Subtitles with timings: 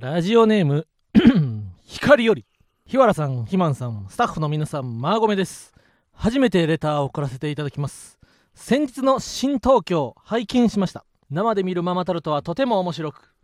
[0.00, 0.86] ラジオネーム
[1.84, 2.46] 光より
[2.86, 5.74] 日原さんひまんさんスタッフの皆さんマーゴメです。
[6.12, 8.16] 初めてレターを送らせていただきます。
[8.54, 11.04] 先日の新東京拝見しました。
[11.32, 13.34] 生で見るママタルトはとても面白く、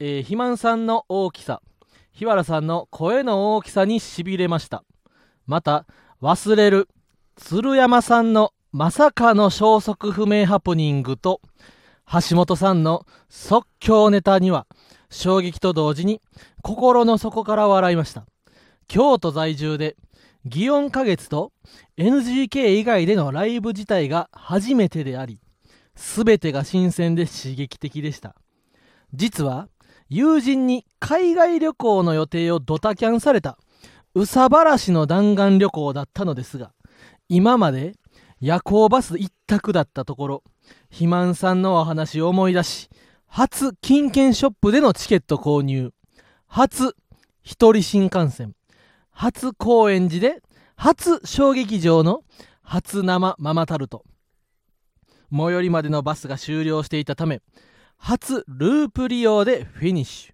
[0.00, 1.62] えー、ひまんさんの大きさ
[2.10, 4.82] 日原さんの声の大きさにしびれました。
[5.46, 5.86] また
[6.20, 6.88] 忘れる
[7.36, 11.40] 鶴山さんのまさかの消息不明ハプニングと
[12.10, 14.66] 橋本さんの即興ネタには
[15.14, 16.20] 衝撃と同時に
[16.62, 18.26] 心の底から笑いました。
[18.88, 19.96] 京都在住で
[20.46, 21.52] 祇園花月と
[21.96, 25.40] NGK 以外でのライブ自体が初めてであり
[25.94, 28.34] 全てが新鮮で刺激的でした。
[29.14, 29.68] 実は
[30.10, 33.56] 友人に海外旅行の予定をドタキャンされた
[34.14, 36.72] 宇佐原市の弾丸旅行だったのですが
[37.28, 37.94] 今まで
[38.40, 40.42] 夜行バス一択だったところ
[40.90, 42.90] 肥満さんのお話を思い出し
[43.36, 45.90] 初金券ショップでのチケット購入。
[46.46, 46.94] 初
[47.42, 48.54] 一人新幹線。
[49.10, 50.40] 初高円寺で
[50.76, 52.22] 初小劇場の
[52.62, 54.04] 初生ママタルト。
[55.32, 57.42] 最寄りまでのバスが終了していたため
[57.96, 60.32] 初ループ利用でフィニッシュ。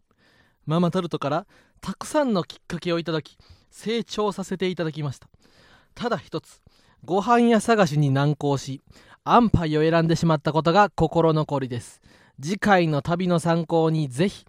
[0.67, 1.47] ママタルトから
[1.81, 3.39] たくさんのきっかけをいただき
[3.71, 5.31] 成長させていただきました。
[5.95, 6.61] ただ一つ
[7.03, 8.83] ご飯屋探しに難航し
[9.25, 12.03] 安牌を選んでしまったことが心残りです。
[12.41, 14.45] 次回の旅の参考にぜひ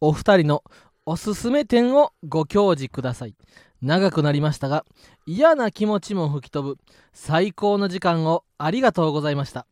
[0.00, 0.64] お二人の
[1.06, 3.34] おすすめ店をご教示ください。
[3.82, 4.86] 長くなりましたが
[5.26, 6.78] 嫌な気持ちも吹き飛ぶ
[7.12, 9.66] 最高の時間をありがとうございました。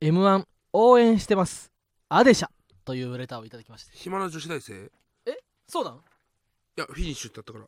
[0.00, 1.70] M1 応援してます。
[2.08, 2.48] アデシャ
[2.84, 3.92] というレターをいただきまして。
[3.94, 4.90] 暇な女子大生？
[5.26, 5.38] え？
[5.68, 5.98] そうなんい
[6.76, 7.66] やフィニッシュってあったから。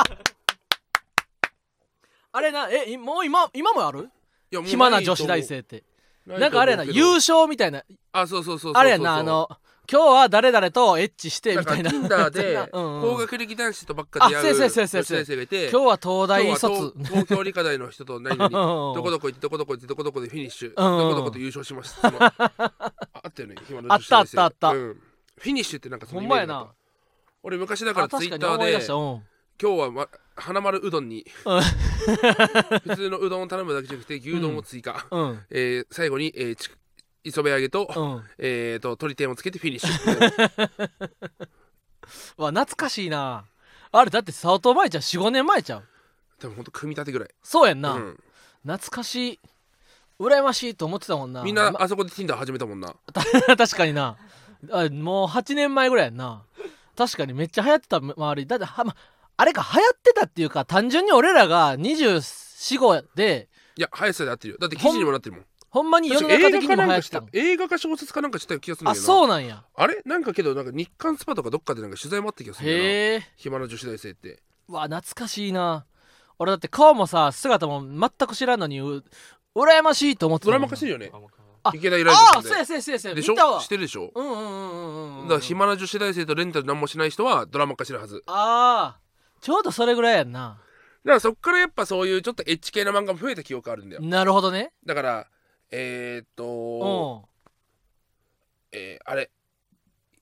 [2.30, 4.10] あれなえいもう今今もある？
[4.50, 4.70] いやもう。
[4.70, 5.82] 暇な女子大生って
[6.28, 7.82] なんかあれやな優勝みたいな。
[8.12, 8.80] あそうそうそうそうそう。
[8.80, 9.48] あれやなあの
[9.90, 11.90] 今日は誰々とエッチしてみたいな。
[11.90, 16.92] なんか Tinder で 高学歴男子とばっかでやる女そうそうそう子大生がいて今日は東大卒。
[16.98, 20.74] 東東京理科大の人と何々どこどこ行ってどこどこ行ってどこどこでフィニッシュ。
[20.74, 22.10] どこどこと優勝しました。
[22.10, 22.32] そ のあ
[23.28, 24.76] ったよね暇な女子あったあったあった。
[24.76, 25.00] うん。
[25.38, 26.74] フィニッシュってなんかそのほんまやなイメージだった。
[27.44, 29.22] 俺昔だからあ確かにツイッターで
[29.60, 31.26] 今日は、ま、花丸うどんに。
[31.44, 31.60] うん。
[32.82, 35.44] 普通のうどんを頼むだけじゃなくて牛丼を追加、うん。
[35.50, 36.70] えー最後に、えーち
[37.24, 38.24] 磯辺揚げと,、うん。
[38.38, 40.90] えー、と鶏天をつけてフィニッシュ。
[42.42, 43.44] わ懐かしいな。
[43.90, 45.84] あれだって早乙前ちゃん45年前ちゃう？
[46.38, 48.18] 多分ほんと組み立てぐらい、そうやんな、うん、
[48.62, 49.40] 懐かしい。
[50.20, 51.42] 羨ましいと思ってたもんな。
[51.42, 52.94] みんなまあそこで Tinder 始めたもんな。
[53.56, 54.16] 確かにな。
[54.70, 56.42] あもう8年前ぐらいやんな。
[56.96, 58.46] 確かにめっちゃ流行ってた周り。
[58.46, 58.96] だっては、ま、
[59.38, 64.58] あれか流行ってたっていうか単純に俺らが245でいや速さで合ってるよ。
[64.60, 65.44] だって記事にもなってるもん。
[65.70, 69.64] ほんまに世の中的にも流行ってたん映画か小説かなんかした気がするんだあけどそうなんや。
[69.74, 70.00] あれ？
[70.04, 72.84] なんかけどなんか日刊スパとかどっかでなんか取材もあった気がするんだ
[73.14, 73.26] よな。
[73.36, 74.42] 暇な女子大生って。
[74.68, 75.86] わ懐かしいな。
[76.40, 79.04] 俺だって顔もさ姿も全く知らんのにう
[79.54, 80.68] 羨ましいと思ってたドラもん。
[80.68, 81.12] マ化してるよね。
[81.62, 83.14] あ池田ライああブそうやそうやそうやそうや。
[83.14, 83.60] でしょ？
[83.60, 85.28] してるでしょうんうんうんうんうん。
[85.28, 88.22] だから暇な女子大生とレンタル何もしない人はドラマ化してるはず。
[88.26, 89.07] ああ
[89.40, 90.58] ちょうどそれぐらいやんな。
[91.04, 94.02] だからそっからやっぱそういうちょっとエッチ系の漫画も増えた記憶あるんだよ。
[94.02, 94.72] なるほどね。
[94.84, 95.26] だから
[95.70, 97.28] えー、っうとん。
[98.72, 99.30] えー、あれ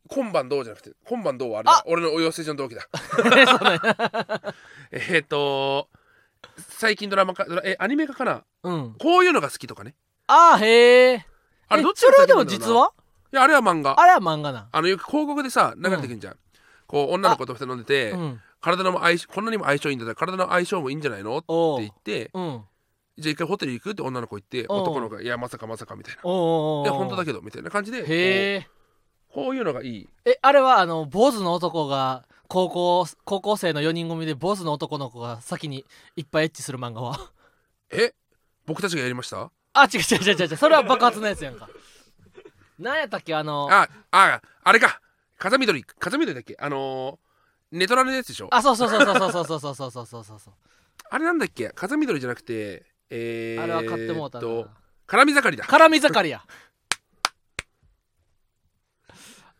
[0.08, 1.72] 今晩どうじゃなくて今晩どうはあれだ。
[1.72, 2.86] あ俺のお養成所の同期だ。
[4.92, 5.88] えー、っと
[6.68, 8.44] 最近ドラマ化ドラえアニメ化かな？
[8.62, 8.94] うん。
[8.98, 9.94] こういうのが好きとかね。
[10.28, 11.26] ああへえ
[11.68, 12.92] あれえどっちそれはでも実は？
[13.32, 14.00] いやあれは漫画。
[14.00, 14.68] あれは漫画な。
[14.70, 16.36] あのよく広告でさ流れてくんじゃん、
[16.86, 21.38] こう女の子と二人飲んでて、うん体の相性こんなにも相性いいんだったら体の相性もいいんじゃないの？
[21.38, 21.46] って
[21.82, 22.64] 言ってうん
[23.18, 23.90] じゃあ一回ホテル行く？
[23.92, 26.20] って女の子言って男の子が「いやまさかまさか」みたいな。
[26.24, 28.04] おうおうお「ういや本当だけど」みたいな感じでへ
[28.56, 28.68] え。
[29.32, 30.08] こういうのがいい。
[30.24, 35.84] えあれはあの坊主の男が高校高校生の4人組で坊主の男の子が先に
[36.16, 37.18] いっぱいエッチする漫画は？
[37.90, 38.14] え？
[38.66, 39.50] 僕たちがやりました？
[39.74, 40.56] あ違う違う違う違う。
[40.56, 41.68] それは爆発のやつやんか。
[42.78, 45.00] 何やったっけあのあああれか。
[45.38, 46.56] 風緑風緑だっけ？
[46.58, 47.25] あのー
[47.72, 48.48] ネトラのやつでしょ？
[48.52, 50.54] ああそうそうそうそうそうそうそうそうそうそうそうそう。
[51.18, 51.70] れなんだっけ？
[51.70, 54.46] 風緑じゃなくてえー、あれは買ってもうたな。
[54.46, 54.70] えーっと
[55.06, 55.64] 絡み盛りだ。
[55.64, 56.42] 絡み盛りや。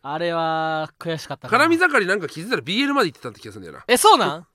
[0.03, 1.59] あれは悔しかったな。
[1.59, 3.85] 絡み盛りなんか気づいたら BL まで行ってたって気がするんだよな。
[3.89, 4.47] えそうなん？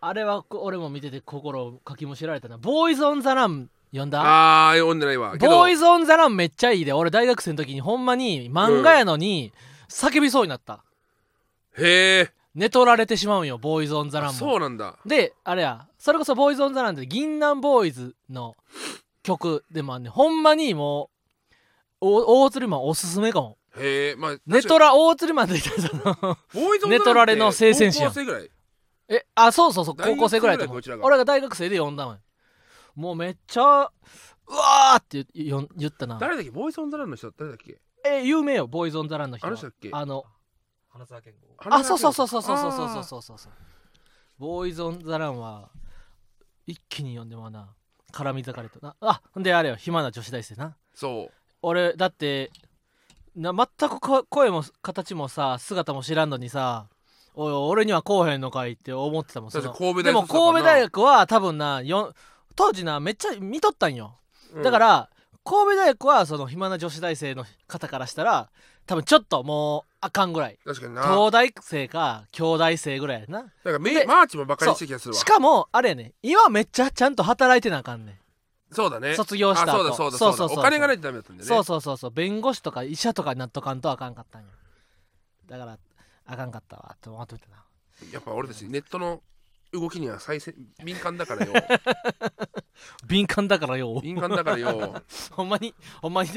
[0.00, 2.56] あれはこ俺も見てて心をかきむしられたな。
[2.58, 4.68] ボーイズ・オン・ザ・ラン読んだ？
[4.70, 5.32] あー読んでないわ。
[5.32, 6.92] けどボーイズ・オン・ザ・ランめっちゃいいで。
[6.92, 9.52] 俺大学生の時にほんまに漫画やのに
[9.88, 10.84] 叫びそうになった、
[11.78, 12.32] へえ。
[12.54, 14.38] 寝取られてしまうんよボーイズ・オン・ザ・ランも。
[14.38, 14.98] そうなんだ。
[15.06, 18.56] であれやそれこそボーイズ・オン・ザ・ランって銀杏ボーイズの
[19.22, 20.12] 曲でもあんねん。
[20.12, 21.10] ほんまにも
[22.00, 23.58] うお大鶴マンおすすめかも。
[23.76, 28.50] へえまあネトラ大釣りマンでいたそのボーイズオンザランってネトラレの聖戦士高校生ぐらい？
[29.10, 32.18] えあそうそうそう高校生ぐらいだと思俺が大学生で読んだのよ
[32.96, 36.18] もうめっちゃうわーって言ったな。
[36.18, 36.50] 誰だっけ？
[36.50, 37.78] ボーイズオンザランの人誰だっけ？
[38.04, 39.46] え有名よボーイズ・オン・ザ・ランの人。
[39.46, 39.90] はあの人だっけ？
[39.92, 40.24] あの
[40.98, 41.56] 花沢健吾。
[41.70, 43.52] あそうそうそうそうそうそうそうそうそうそう
[44.38, 45.70] ボーイズ・オン・ザ・ランは
[46.66, 47.68] 一気に読んでもな
[48.12, 52.50] 絡み盛りとなあほんであれよ暇な女子大生なそう俺だって
[53.36, 56.88] な全くこ声も形もさ姿も知らんのにさ
[57.34, 59.64] おい俺にはこうへんのかいって思ってたもんその
[60.02, 62.12] でも神戸大学は多分なよ
[62.56, 64.16] 当時なめっちゃ見とったんよ
[64.54, 65.10] うんだから
[65.44, 68.50] 神戸大学はその暇な女子大生の方からしたら
[68.88, 70.58] 多分ちょっともうあかんぐらい。
[70.64, 71.02] 確かにな。
[71.02, 73.40] 東大生か兄弟生ぐらいやな。
[73.62, 75.20] なんかメでマーチもバカにした気がするわ。
[75.20, 76.14] しかもあれやね。
[76.22, 78.74] 今めっちゃちゃんと働いてなあかんねん。
[78.74, 79.14] そうだね。
[79.14, 79.92] 卒業した後。
[79.92, 80.54] あそうだそうだそうだ。
[80.54, 81.54] お金がないとダメだったんだよね。
[81.54, 82.10] そうそうそうそう。
[82.10, 84.48] 弁護士とか医者とかになっとかんとあかんかったんよ
[85.46, 85.78] だから
[86.24, 86.92] あかんかったわ。
[86.94, 87.62] って思っといたな。
[88.10, 89.20] やっぱ俺たちネットの
[89.72, 91.52] 動きには最先敏感だからよ。
[93.06, 94.00] 敏感だからよ。
[94.02, 95.02] 敏感だからよ。
[95.32, 96.30] ほんまにほんまに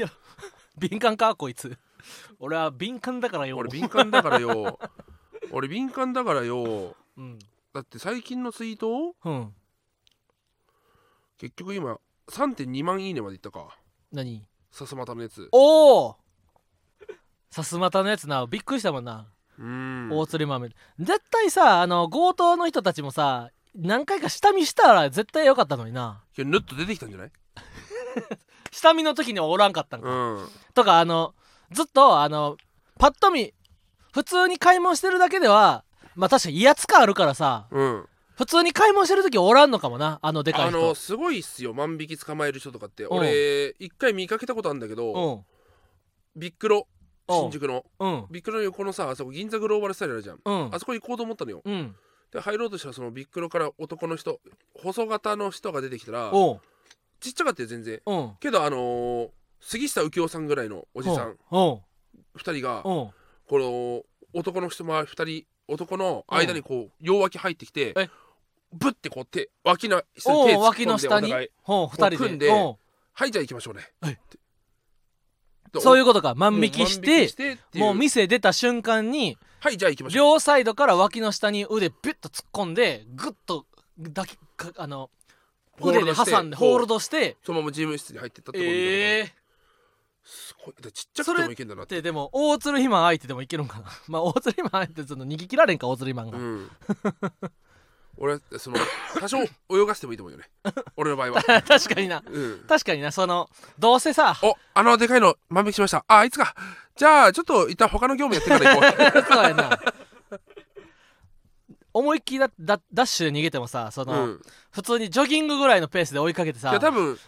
[0.76, 1.78] 敏感 かこいつ
[2.38, 3.56] 俺は敏感だからよ。
[3.58, 4.78] 俺敏感だからよ。
[5.50, 6.96] 俺敏感だからよ。
[7.16, 7.38] うん。
[7.74, 9.54] だって最近のツイートうん。
[11.38, 13.76] 結局今3.2万いいねまでいったか。
[14.12, 14.44] 何？
[14.70, 15.48] さすまたのやつ。
[15.52, 16.16] おお
[17.50, 18.46] さすまたのやつな。
[18.46, 19.26] びっくりしたもんな、
[19.58, 20.10] うーん。
[20.10, 20.68] 大釣り豆。
[20.98, 26.22] 絶対さあの強盗の人たちもさ何回か下見したら絶対よかったのにな。
[26.36, 27.32] 今日ヌッと出てきたんじゃない？
[28.70, 30.48] 下見の時にはおらんかったんか、うん。
[30.74, 31.34] とかあの
[31.74, 32.56] ずっとあの
[32.98, 33.52] パッと見
[34.12, 35.84] 普通に買い物してるだけでは
[36.14, 38.06] まあ確かに威圧感あるからさうん。
[38.34, 41.74] 普通に買い物してる時おらんのかもなあのでかいあ人のすごいっすよ。
[41.74, 43.04] 万引き捕まえる人とかって。
[43.04, 43.18] うん。
[43.18, 45.44] 俺一回見かけたことあるんだけど
[46.34, 46.86] ビックロ。
[47.28, 47.36] うん。
[47.36, 47.84] 新宿の。
[48.00, 48.12] うん。
[48.14, 50.40] うんビックロの横のさあそこ銀座グローバルスタイルあるじゃん。
[50.44, 50.74] うん。
[50.74, 51.62] あそこに行こうと思ったのよ。
[51.64, 51.94] うん。
[52.32, 54.40] で入ろうとしたらそのビックロから男の人
[54.82, 56.60] 細型の人が出てきたらおう。
[57.20, 58.00] ちっちゃかったよ全然。
[58.06, 58.32] うん。
[58.40, 59.28] けどあのー
[59.62, 61.36] 杉下右京さんぐらいのおじさん。
[61.50, 61.80] おう
[62.36, 63.12] 2人がこ
[63.50, 64.02] の
[64.34, 68.10] 男の人も2人男の間にこう両脇入ってきてえ？
[68.72, 71.48] ブッてこう手脇の下に手突っ込んでい
[71.92, 72.16] 人で。
[72.16, 73.82] 組んではいじゃあ行きましょうね。
[75.78, 76.34] そういうことか。
[76.34, 80.34] 万引きしてもう店出た瞬間にはいじゃあ行きましょう。
[80.34, 83.66] 両サイドから脇の下に腕ビュッと突っ込んでグッと
[84.02, 85.10] 抱きかあの
[85.80, 89.32] 腕で挟んでホールドしてそのまま事務室に入ってったってことええ
[90.24, 90.74] すごい。
[90.74, 91.96] だからちっちゃくてもいけんだなっって。
[91.96, 93.86] てでも大鶴ひま相手でもいけるんかな？
[94.08, 96.70] まあ大鶴ひま相手その逃げ切られんか大鶴ひまんが、うん。
[98.18, 98.76] 俺はその
[99.18, 100.50] 多少泳がしてもいいと思うよね。
[100.96, 101.42] 俺の場合は。
[101.42, 102.22] 確かにな。
[102.24, 102.64] うん。
[102.68, 103.10] 確かにな。
[103.10, 103.48] その
[103.78, 106.04] どうせさおあのでかいの万引きしました。
[106.06, 106.54] ああいつか。
[106.94, 109.32] じゃあちょっと一旦他の業務やってから行こう。
[109.32, 109.78] そうやな
[111.94, 117.18] 思いっきりだだダッシュで逃げてもさその、うん、普通にジョギングぐらいのペースで追いかけてさいや多分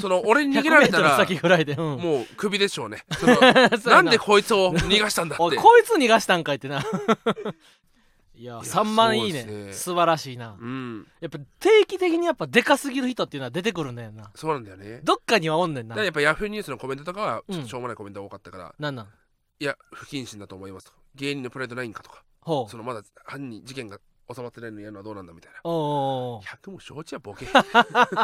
[0.00, 3.04] その俺に逃げられた 100m ら先ぐらいで、うん、もうクビでしょうね。
[3.86, 4.02] な。
[4.02, 5.42] んでこいつを逃がしたんだって。
[5.42, 6.82] おいこいつ逃がしたんかいってな。
[8.38, 9.44] いやや3万いいね。
[9.44, 9.72] ね。
[9.72, 10.56] 素晴らしいな。
[10.60, 11.06] うん。
[11.20, 14.30] やっぱ定期的にやっぱでかすぎる人っていうのは出てくるんだよな。
[14.34, 15.00] そうなんだよね。
[15.04, 16.02] どっかにはおんねんな。
[16.02, 19.08] やっぱヤフーニュースのコメントとかはうんちょっとしょうもないコメントが多かったから、なんなん？
[19.58, 22.22] いや不謹慎だと思いますと芸人のプライドないんかとか
[22.68, 23.98] そのまだ犯人事件が
[24.32, 25.60] 収まってないのにやるのはどうなんだみたいな。
[25.64, 26.42] おうおうおう。
[26.42, 27.46] 100も承知はボケ。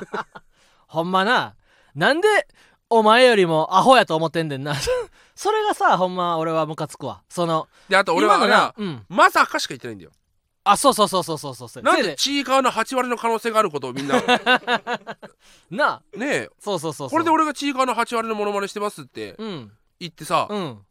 [0.87, 1.57] ほんまな。
[1.95, 2.29] なんで
[2.88, 4.75] お前よりもアホやと思ってんねんな。
[5.35, 7.23] それがさほんま俺はムカつくわ。
[7.29, 9.07] そのであと俺は今の俺はなうん。
[9.09, 10.12] まさかしか言ってないんだよ。
[10.64, 11.69] あそうそうそうそうそうそう。
[11.69, 14.21] そうなんでせいちいかわの8割の可能性があることをみんな。
[15.71, 16.49] ねなえ。
[16.61, 17.11] そうそうそうそう。
[17.11, 19.73] これで俺がちいかわの8割のモノマネしてますってうん。
[19.99, 20.87] 言ってさ、うん。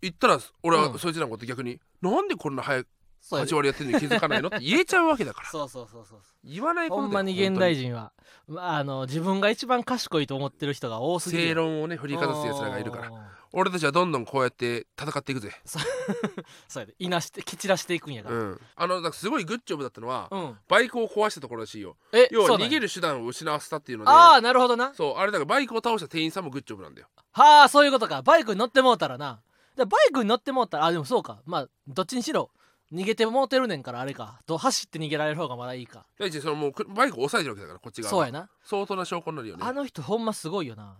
[0.00, 0.92] 言ったら俺うん。
[0.92, 2.88] はそいつらのこと逆に、なんでこんな早く
[3.22, 5.48] そうや8割やってるのに気づかないのって言えちゃうわけだから。
[5.50, 8.12] そうそうそうそう言わないことほでんまに現代人は
[8.48, 13.10] まああの自分が一番賢いと思ってる人が多すぎる正論をね振りかざす奴らがいるから。
[13.54, 15.52] 俺たちはどんどんこうやって戦っていくぜ。
[15.66, 15.78] そ
[16.80, 16.94] うやで。
[16.98, 18.34] いなして蹴散らしていくんやから。
[18.34, 18.60] うん。
[18.74, 20.58] あのだすごいグッジョブだったのは、うん。
[20.68, 21.96] バイクを壊したところらしいよ。
[22.12, 24.10] え要は逃げる手段を失わせたっていうので。
[24.10, 24.94] ああなるほどな。
[24.94, 27.08] そうあれだからバイクを倒した店員さんもグッジョブなんだよ。
[27.32, 28.22] はあそういうことか。
[28.22, 29.42] バイクに乗ってもうたらな
[29.76, 31.40] でバイクに乗ってもうたらあでもそうか。
[31.46, 32.50] まあどっちにしろ
[32.92, 34.40] 逃げてもうてるねんからあれか。
[34.46, 36.04] と走って逃げられる方がまだいいか。
[36.18, 38.20] 第一そのもうくバイクを押さえてるわけだからこっち側は。
[38.26, 38.50] そうやな。
[38.64, 39.64] 相当な証拠になるよね。
[39.66, 40.98] あの人ほんますごいよな。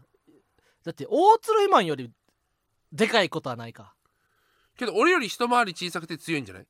[0.85, 2.11] だって大鶴ひまんより
[2.93, 3.95] でかいことはないか。
[4.79, 6.67] けど俺より一回り小さくて強いんじゃない？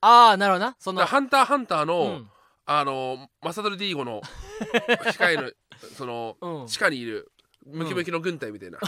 [0.00, 0.76] ああなるほどな。
[0.78, 2.28] そのハンターハンターの、うん。
[2.64, 4.22] あのマサドルディーゴの
[5.12, 5.50] 控えの
[5.96, 6.66] そのうん。
[6.66, 7.30] 地下にいる
[7.66, 8.78] ムキムキの軍隊みたいな、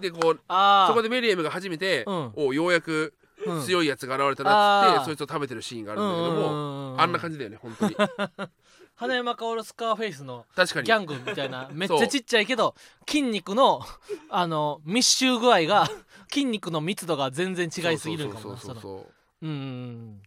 [0.00, 2.32] でこうそこでメリエムが初めて、うん。
[2.36, 3.14] おようやく
[3.46, 3.62] うん。
[3.62, 6.56] 強いやつが現れたなっつって、そいつを食べてるシーンがあるんだけどうんも、うんう
[6.90, 7.00] んうん。
[7.00, 7.96] あんな感じだよね本当に。
[8.96, 10.86] 花山薫スカーフェイスの確かに。
[10.86, 12.74] ギャングみたいな めっちゃちっちゃいけど
[13.06, 13.82] 筋肉の
[14.30, 15.86] あの密集具合が
[16.30, 19.06] 筋肉の密度が全然違いすぎるんかもなそうそうそうそ
[19.42, 19.46] うう。
[19.46, 20.22] んうんうん。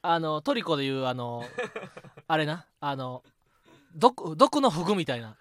[0.00, 1.44] あのトリコでいうあの
[2.26, 3.22] あれなあの
[3.94, 5.36] 毒毒のフグみたいな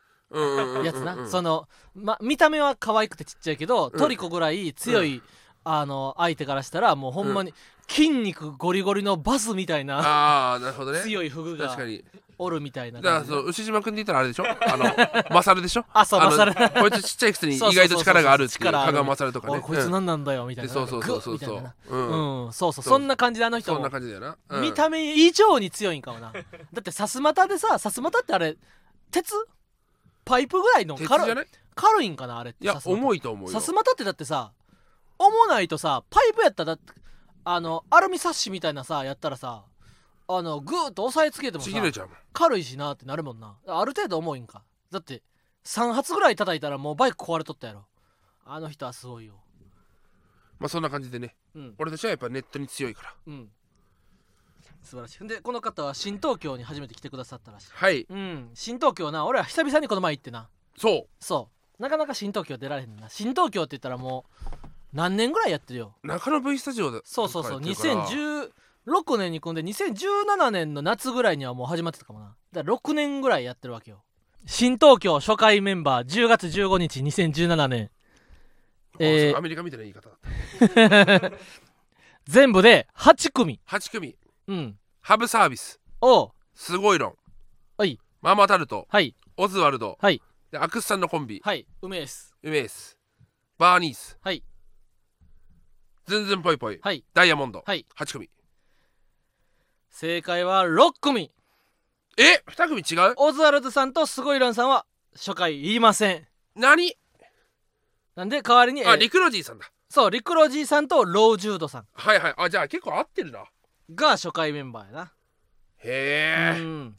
[0.84, 4.00] やつな、その、ま、見た目は可愛くてちっちゃいけど、うん。
[4.00, 5.22] トリコぐらい強い、
[5.64, 7.54] あの相手からしたらもうほんまに
[7.88, 11.02] 筋肉ゴリゴリのバスみたいなああなるほどね。
[11.02, 12.04] 強いフグが確かに。
[12.38, 14.44] おるみたいなだからそう牛島君で言ったらあれでしょ？
[14.46, 14.84] あの
[15.34, 15.86] マサルでしょ？
[15.94, 16.54] あそうマサル。
[16.54, 19.62] こいつちっちゃいくせに意外と力があるっていう加賀マサルとかね。
[19.62, 21.62] こいつ何なんだよみたいな、でそうそうそうそうそう。
[21.62, 21.74] な。
[21.90, 22.46] うん。
[22.46, 22.84] うん、そうそう。
[22.84, 23.78] そんな感じであの人も。
[23.78, 24.38] そんな感じだよな。
[24.50, 24.62] うん。
[24.62, 26.34] 見た目以上に強いんかもな。
[26.34, 26.42] だ
[26.80, 28.58] ってさすまたでささすまたってあれ
[29.12, 29.34] 鉄
[30.26, 33.02] パイプぐらいの鉄軽じゃない軽いんかなあれっていやさすまた。
[33.02, 33.54] 重いと思うよ。
[33.54, 34.52] さすまたってだってさ
[35.18, 36.94] 重ないとさパイプやったらだって
[37.44, 39.64] あのアルミサッシみたいなさやったらさ
[40.28, 42.18] あのグーッと押さえつけてもさちぎれちゃうもん。
[42.34, 43.56] 軽いしなってなるもんな。
[43.68, 44.64] ある程度重いんか。
[44.92, 45.22] だって
[45.66, 47.86] 3発ぐらい叩いたらもうバイク壊れとったやろ。
[48.46, 49.36] あの人はすごいよ。
[50.60, 51.36] まあそんな感じでね。
[51.56, 51.76] うん。
[51.78, 53.14] 俺たちはやっぱネットに強いから。
[53.28, 53.50] うん
[54.86, 55.28] 素晴らしい。
[55.28, 57.68] でこの方は新東京に初めて来てくださったらしい。
[57.74, 58.06] はい。
[58.10, 58.50] うん。
[58.54, 59.26] 新東京な。
[59.26, 60.50] 俺は久々にこの前行ってな。
[60.78, 61.50] そそ
[61.80, 61.82] う。
[61.82, 63.10] なかなか新東京出られへんな。
[63.10, 64.58] 新東京って言ったらもう
[64.94, 65.96] 何年ぐらいやってるよ。
[66.04, 67.52] う中野 V スタジオでそうそうそう。
[67.54, 68.08] やってるから。
[68.08, 72.36] 2016年に組んで2017年の夏ぐらいにはもう始まってたかもな。
[72.52, 74.04] だから6年ぐらいやってるわけよ。
[74.46, 77.90] 新東京初回メンバー10月15日2017年。
[79.00, 79.38] えー。
[79.38, 81.32] アメリカみたいな言い方
[82.26, 83.60] 全部で8組。
[83.68, 84.16] 8組
[84.48, 84.78] うん。
[85.02, 85.80] ハブサービス。
[86.02, 86.32] おう。
[86.54, 87.16] すごい論。
[87.78, 88.00] はい。
[88.22, 88.88] ママタルト。
[88.90, 89.16] はい。
[89.38, 89.98] オズワルド。
[90.02, 90.22] はい。
[90.52, 91.42] でアクスさんのコンビ。
[91.44, 91.68] はい。
[91.82, 92.98] 梅ですウメース。
[93.58, 94.44] バーニースはい。
[96.08, 96.80] ズンズンぽいぽい。
[96.82, 97.04] はい。
[97.14, 97.64] ダイヤモンド。
[97.66, 97.86] はい。
[97.98, 98.30] 8組。
[99.90, 101.32] 正解は6組。
[102.18, 103.14] え？2組違う？
[103.18, 104.86] オズワルドさんとすごいランさんは
[105.16, 106.28] 初回言いません。
[106.56, 106.96] 何？
[108.16, 109.70] なんで代わりに、えーあリクロジーさんだ。
[109.90, 111.86] そうリクロジーさんとロージュードさん。
[111.94, 112.34] はいはい。
[112.38, 113.44] あじゃあ結構合ってるな
[113.94, 115.12] が初回メンバーやな。
[115.78, 116.60] へえ。
[116.60, 116.96] うん。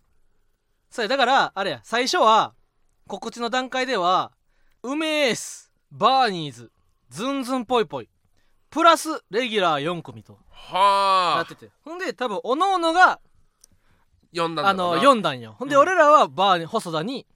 [0.90, 2.54] それだからあれや最初は
[3.06, 4.32] 告知の段階では
[4.82, 6.70] 梅エースバーニーズ
[7.10, 8.08] ズンズンぽいぽい
[8.70, 11.42] プラスレギュラー4組となはあ。
[11.42, 11.70] ってて。
[11.82, 13.20] ほんで多分おのおのが
[14.34, 15.56] 読んだんだあの読んだんよ。
[15.58, 15.82] ほんでうん。
[15.82, 17.26] 俺らはバー細田に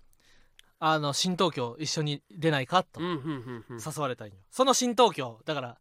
[0.79, 3.19] あの新東京一緒に出ないかと誘
[3.99, 4.35] われたんよ。
[4.51, 5.79] その新東京だから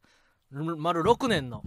[0.51, 1.63] る丸6年の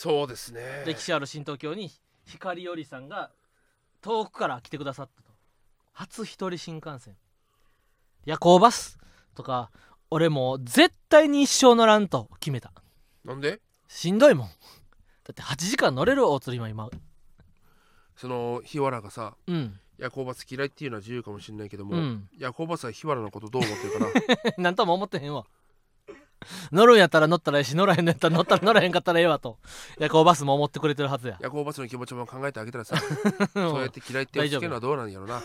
[0.00, 0.84] そうですね。
[0.86, 1.90] 歴史ある新東京に
[2.24, 3.32] 光よりさんが
[4.00, 5.32] 遠くから来てくださったと。
[5.92, 7.16] 初一人新幹線。
[8.24, 8.96] 夜行バス
[9.34, 9.72] とか
[10.08, 12.72] 俺もう絶対に一生乗らんと決めた。
[13.24, 13.60] なんで？
[13.88, 14.46] しんどいもん。
[14.46, 14.52] だ
[15.32, 16.88] って8時間乗れる大釣り今今。
[18.14, 19.80] その日原がさうん。
[19.98, 22.28] 夜行バス嫌いっていうのは自由かもしれないけども、うん。
[22.38, 23.92] 夜行バスは日原のことどう思ってる
[24.44, 24.62] かな？
[24.62, 25.44] なんとも思ってへんわ
[26.72, 29.58] 乗るんやったら乗ったらええし乗らへんのやったら乗ったら乗らへんかったらええわと。
[29.98, 31.38] 夜行バスも思ってくれてるはずや。
[31.42, 32.96] 夜行バスの気持ちも考えてあげたらさ。
[33.54, 35.42] そうやって嫌いって押し付けるのはどうなんやろな。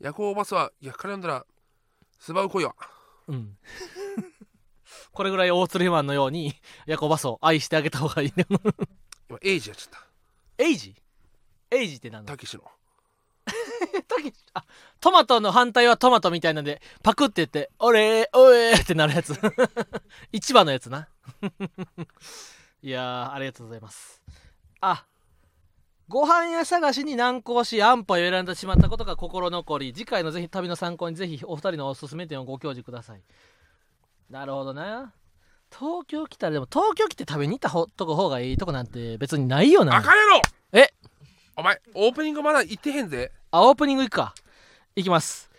[0.00, 1.46] 夜行バスはいや彼読んだら
[2.18, 2.74] スバウ来いわ。
[3.28, 3.56] うん。
[5.12, 6.54] これぐらい大釣りマンのように
[6.86, 8.46] 夜行バスを愛してあげた方がいいね。
[9.28, 10.02] 今エイジやっちゃっ
[10.58, 10.94] エイジ？
[11.70, 12.64] エイジって何だたたけしの
[14.54, 14.64] あ
[15.00, 19.34] トマトの反対はトマトみたいなんでパクって言って「おれーおえー」ってなるやつ。
[20.32, 21.08] 市場のやつな。
[22.82, 24.22] いやーありがとうございます。
[24.80, 25.04] あ
[26.08, 29.92] ご飯屋探しに難航し安牌を選んでしまったことが心残り。
[29.92, 33.22] 次回のぜひ旅の参考にぜひお二人のおすすめ店をご教示ください。
[34.28, 35.14] なるほどな。
[35.70, 39.96] 東京来たらでも東京来て食べに行ったほとこ方がいいとこなんて別にないよな。
[39.96, 40.92] あかんやろえ？
[41.56, 44.34] お前オープニングまだ行ってへんぜあオープニング行くか。
[44.96, 45.50] 行きます。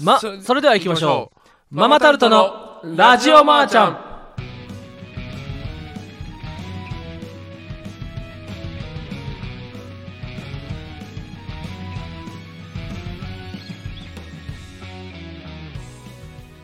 [0.00, 1.74] まそそれでは行きましょう。
[1.74, 1.76] う。
[1.76, 4.10] ママタルトのラジオマーちゃん。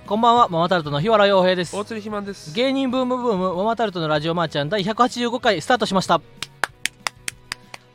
[0.07, 1.77] こんばんはママタルトの日原洋平です。
[1.77, 2.55] 大釣り肥満です。
[2.55, 6.21] 芸人ブームブームママタルトのラジオマーちゃん第185回スタートしました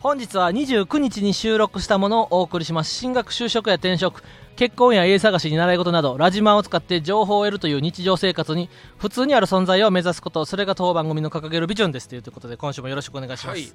[0.01, 2.91] 本日は29日に収録したものをお送りします。
[2.91, 4.23] 進学就職や転職
[4.55, 8.67] 結婚や家探しに習い事などラジマンを使って情報を得るという日常生活に
[8.97, 13.71] 普通にある存在を目指すことそれが当番組の掲げるビジョンですということで今週もよろしくお願いします、はい。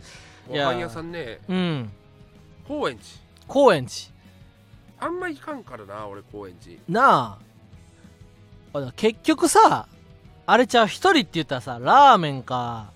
[0.49, 1.38] ごいや飯屋さんね。
[1.49, 1.92] うん。
[2.66, 3.09] 高円寺。
[3.47, 3.97] 高円寺。
[4.99, 6.76] あんま行かんからな俺高円寺。
[6.88, 7.38] な
[8.75, 8.78] あ。
[8.80, 9.87] あ結局さ
[10.45, 12.90] あれちゃう一人って言ったらさラーメンか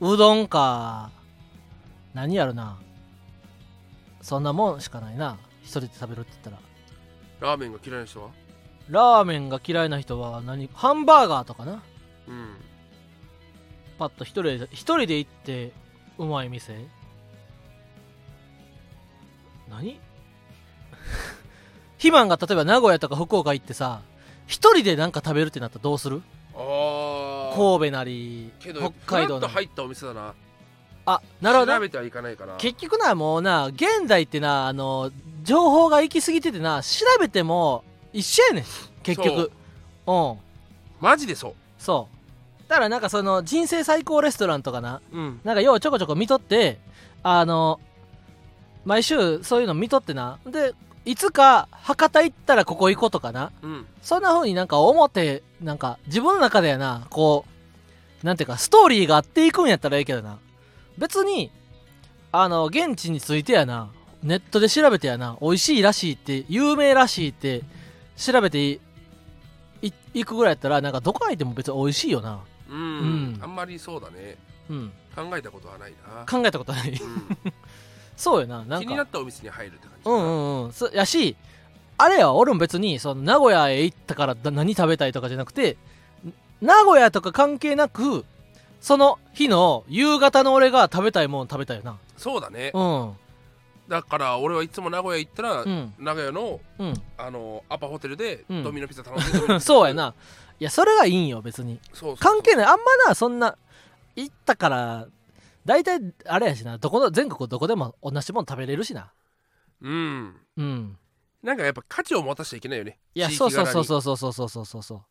[0.00, 1.10] うどんか
[2.14, 2.78] 何やろな。
[4.20, 5.38] そんなもんしかないな。
[5.62, 6.58] 一人で食べるって言ったら。
[7.40, 8.30] ラーメンが嫌いな人は？
[8.88, 10.68] ラーメンが嫌いな人は何？
[10.74, 11.82] ハンバーガーとかな。
[12.28, 12.56] うん。
[13.98, 15.72] パッと一人で一人で行って
[16.18, 16.76] うまい店。
[19.70, 19.98] 何？
[21.96, 24.02] 肥満が例えば名古屋とか福岡行ってさ
[24.48, 26.20] 一人でなんか食べるってなったらどうする？
[26.54, 29.48] ああ神戸なり北海道なり。
[29.48, 30.34] フラッと入ったお店だな
[31.06, 31.72] あなるほど。
[31.72, 35.10] な調べてはいかないから結局なもうな現代ってなあの
[35.42, 38.64] 情報が行き過ぎててな調べても一緒やねん。
[39.02, 39.50] 結局。
[40.06, 40.12] う。
[40.12, 40.36] ん。
[41.00, 42.68] マジでそそう。
[42.68, 45.00] だからなんかその人生最高レストランとかな。
[45.12, 45.40] ううん。
[45.44, 46.78] なんかようちょこちょこ見とって
[47.22, 47.80] あの
[48.84, 50.38] 毎週そういうの見とってな。
[50.46, 53.50] でいつか博多行ったらここ行こうとかな。
[53.62, 53.86] うん。
[54.02, 57.44] そんな風になんか思ってなんか自分の中でやなこ
[58.22, 60.38] うなんていうかストーリーがあっていくんやったらいいけどな
[61.02, 61.50] 別に
[62.30, 63.90] あの現地についてやな
[64.22, 67.62] ネットで調べてやな美味しいらしいって有名らしいって
[68.16, 68.80] 調べてい
[69.82, 72.38] い行くぐらいやったらなんかどこ入っても別に美味しいよな。
[72.70, 73.38] うん、うん。
[73.42, 74.36] あんまりそうだね。
[74.70, 74.92] うん。
[75.16, 76.92] 考えたことはないな、考えたことない。
[76.92, 77.52] うん。
[78.16, 80.72] そうよななん気になかったお店に入るって感じうんうんうん。
[80.72, 81.36] そやし
[81.98, 85.76] あれや俺も別にその名古屋へ行ったからだ何食べたいとかじゃなくて
[86.60, 88.24] 名古屋とか関係なく
[88.82, 91.98] その日の夕方の俺が食べたいもん食べたいよな。
[92.16, 92.72] そうだね。
[92.74, 93.12] うん。
[93.88, 95.94] だから俺はいつも名古屋行ったら、うん。
[96.00, 96.94] 名古屋のうん。
[97.16, 98.64] あのアパホテルでうん。
[98.64, 100.14] ドミノピザ頼んで、ドミノピザそうやな。
[100.58, 101.78] いやそれがいいんよ別に。
[101.92, 102.66] そうそう関係ない。
[102.66, 103.56] あんまなそんな
[104.16, 105.06] 行ったから
[105.64, 106.78] 大体あれやしな。
[106.78, 109.12] どこの全国どこでも同じもん食べれるしな。
[109.80, 110.36] うん。
[110.56, 110.98] うん。
[111.40, 112.98] なんかやっぱ価値を持たしちゃいけないよね。
[113.14, 115.02] いやそうそうそううそうそうそうそうそうそうそう。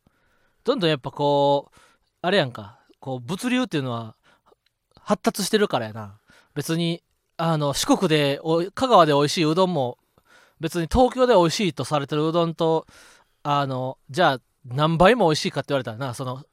[0.62, 1.78] どんどんやっぱこう
[2.20, 4.14] あれやんかこう物流っていうのは
[5.00, 6.20] 発達してるからやな。
[6.54, 7.02] 別に
[7.36, 9.98] あの四国でお香川で美味しいうどんも
[10.60, 12.86] 別に東京で美味しいとされてるうどんと
[13.42, 16.44] あのじゃあ何倍も美味しいかって言われたらなその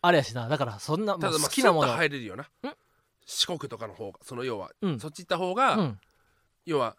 [0.00, 0.48] あれやしな。
[0.48, 1.92] だからそんなただまあ好きなもの。
[1.92, 2.48] 入れるよな。
[3.26, 4.98] 四国とかの方がその要は、うん。
[4.98, 5.98] そっち行った方が、うん。
[6.64, 6.96] 要は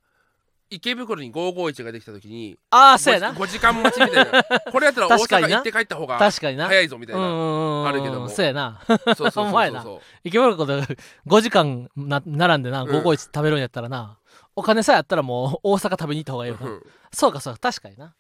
[0.70, 3.32] 池袋に551ができた時にああそうやな。
[3.34, 4.44] 5, 時間待ちみたいな。
[4.72, 6.68] これやったら大阪行って帰った方が確かにな。
[6.68, 7.88] 早いぞみたいな、うんうんうんうん。
[7.88, 8.30] あるけども。
[8.30, 8.82] そうやな。
[8.88, 10.82] そうそうそうお前なそう 池袋で
[11.28, 12.90] 5時間な並んでなうん。
[12.90, 14.18] 551食べるんやったらな、
[14.56, 18.14] お金さえあったらもう大阪食べに行った方がいいよな、うんそうかそうか確かにな。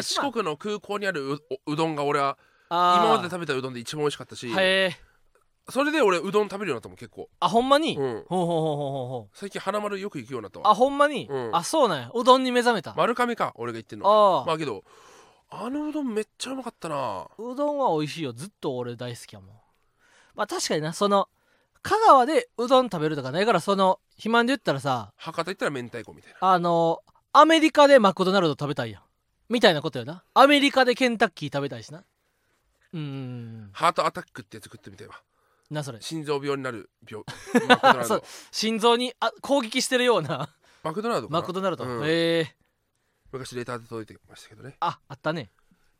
[0.00, 2.36] 四国の空港にあるうううどんが俺は
[2.68, 4.96] 今まで食べたうどんで一番美味しかったし、へえ
[5.68, 9.36] それで俺うどん食べるようになったもん結構、あほんまに、うん、ほうほうほうほうほうほう。
[9.36, 10.70] 最近花丸よく行くようになったわ。
[10.70, 11.50] あほんまに、うん。
[11.54, 12.10] あそうなんや。
[12.14, 14.84] うどんに目覚めた、丸亀か俺が言ってんのああ、まあけど
[15.50, 17.26] あのうどんめっちゃうまかったな。
[17.38, 18.32] うどんは美味しいよ。
[18.32, 19.48] ずっと俺大好きやもん。
[20.34, 21.28] まあ確かになその
[21.82, 26.36] 香川でうどん食べるとかないからその肥満で言ったらさ博多行ったら明太子みたいな。
[26.52, 27.02] あの
[27.32, 29.02] アメリカでマクドナルド食べたいやん。
[29.48, 30.24] みたいなことよな。
[30.34, 32.04] アメリカでケンタッキー食べたいしな。
[32.92, 33.70] うーん。
[33.72, 35.14] ハートアタックって作ってみたいわ
[35.70, 36.00] なそれ。
[36.00, 37.24] 心臓病になる病
[37.68, 38.20] マクドナルそう。
[38.20, 40.48] ド心臓にあ攻撃してるような。
[40.82, 41.40] マクドナルドかな。
[41.40, 42.06] マクドナルド、うん。
[42.06, 42.56] へえ
[43.32, 44.76] 昔レターで届いてましたけどね。
[44.80, 45.50] ああったね。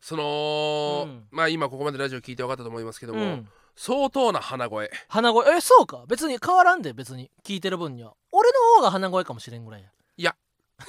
[0.00, 1.26] その、うん。
[1.30, 3.48] まあ今ここまでラジオ聞いて分かったと思いますけども、うん。
[3.74, 4.90] 相当な鼻声。
[5.08, 5.56] 鼻声？
[5.56, 6.04] えそうか。
[6.06, 7.30] 別に変わらんで別に。
[7.44, 8.14] 聞いてる分には。
[8.30, 9.82] 俺の方が鼻声かもしれんぐらい
[10.16, 10.36] や。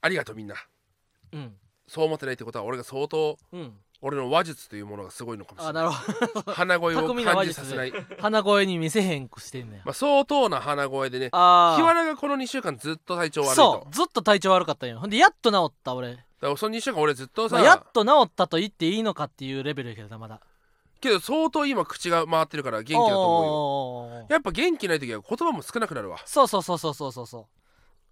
[0.00, 0.54] ありがとうみんな。
[1.32, 3.72] うんそう思ってないってことは俺が相当うん。
[4.02, 5.84] 俺の話術というものがすごいのかもしれない。
[5.84, 5.96] あなる
[6.34, 6.52] ほど。
[6.52, 9.82] 鼻声を感じさせない、鼻声に見せへんくしてんねや。
[9.86, 13.54] まあ、相当な鼻声でねあ日原がこの2週間ずっと体調悪いと。
[13.54, 13.94] そう。
[13.94, 15.00] ずっと体調悪かったんよ。
[15.00, 20.40] ほんでやっと治った俺、だからその2週間俺ずっとさ、まあやっと治ったと言っていいのかっていうレベルやけどなまだ。
[21.00, 23.52] けど相当今口が回ってるから元気だと思うよ。
[23.52, 26.18] 思うよやっぱ元気ない時は言葉も少なくなるわ。
[26.26, 27.46] そうそうそうそうそうそうそう。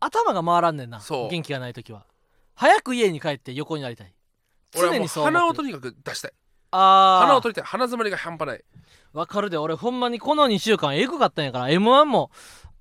[0.01, 1.29] 頭が回らんねんなそう。
[1.29, 2.07] 元気がない時は
[2.55, 4.15] 早く家に帰って横になりたい。
[4.73, 6.33] 常にそう鼻をとにかく出したい。
[6.71, 7.65] ああ鼻を取りたい。
[7.65, 8.65] 鼻詰まりが半端ない。
[9.13, 12.31] わかるで俺ほんまにこの2週間エグかったんやから m 1も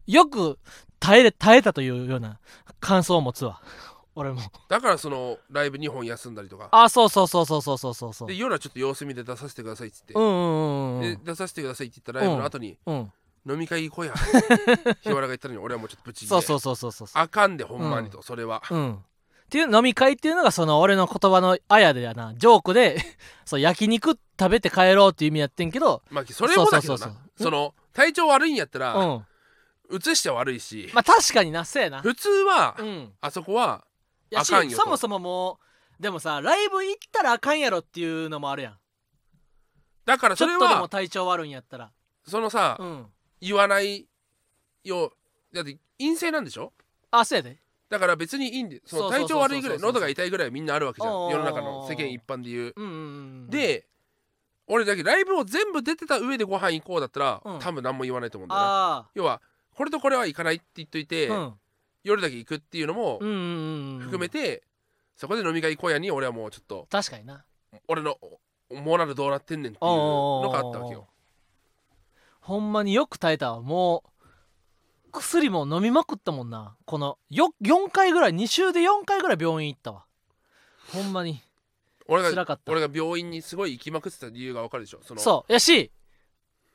[0.07, 0.57] よく
[0.99, 2.39] 耐えれ耐えたというような
[2.79, 3.61] 感想を持つわ。
[4.15, 4.41] 俺も。
[4.69, 6.69] だからそのライブ2本休んだりとか。
[6.71, 11.01] あそうそうそうそうそうそうそうそうで夜はちょっと様子見で出させてくださいっつって、うんうんうんうん。
[11.01, 13.11] で出させてくださいって言ったライブの後に、うん。
[13.45, 14.13] 飲み会行こうや。
[15.01, 17.21] 日原が言ったのに俺はもうちょっとブチそうそうそうそうそうそう。
[17.21, 18.63] あかんでほんまにと、それは。
[18.69, 19.03] うん
[19.53, 22.33] っていう飲み会っていうのがその俺の言葉のあやでやな。
[22.33, 22.97] ジョークで
[23.45, 26.01] そう焼肉食べて帰ろうっていう意味やってんけど。
[26.09, 26.97] まあそれもだけどな。
[26.97, 29.27] そうそうそうその体調悪いんやったら、うん。
[29.95, 32.01] 移しては悪いし、まあ確かになそうやな。
[32.01, 33.13] 普通は、うん。
[33.21, 33.85] あそこは
[34.31, 34.83] いやしあかんよと。
[34.83, 35.59] そもそもも
[35.99, 38.79] うでもさライブ行ったらあかんやろっていうのもあるやん。
[40.05, 41.91] だからそれちょっとでもは体調悪いんやったら。
[42.27, 43.05] そのさ、うん。
[43.39, 44.07] 言わない
[44.83, 45.13] よ
[45.53, 46.73] だって陰性なんでしょ？
[47.11, 47.61] あそうやで
[47.93, 51.13] だから別にいいんでその体調悪いぐらい喉が痛いぐらいはみんなあるわけじゃん。
[51.13, 52.73] 世の中の世間一般で言う。
[52.75, 52.95] うんうんう
[53.45, 53.49] ん。
[53.51, 53.85] で
[54.65, 57.59] 俺だけライブを全部出てた上でご飯行こうだったら、うん。
[57.59, 58.67] 多分何も言わないと思うんだよな。
[58.67, 59.43] あ要は
[59.75, 61.53] これとこれは行かないって言っといて、あうん。
[62.03, 64.63] 夜だけ行くっていうのも含めて、
[65.15, 67.45] そこで飲み会行こうやに俺はもうちょっと確かにな。
[67.87, 68.17] 俺の
[68.71, 71.07] モラルどうなってんねんっていうのがあったわけよ。
[72.39, 73.61] ほんまによく耐えたわ。
[73.61, 74.09] もう
[75.13, 76.75] 薬も飲みまくったもんな。
[76.85, 80.05] このよ4回ぐらい2週で4回ぐらい病院行ったわ。
[80.91, 81.41] ほんまに。
[82.07, 82.71] 俺が辛かった。
[82.71, 84.99] 俺が病院にすごい行きまくってた理由がわかるでしょ？
[85.03, 85.53] そのそう。
[85.53, 85.91] やし